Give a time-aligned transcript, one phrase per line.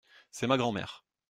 [0.31, 1.05] C’est ma grand-mère.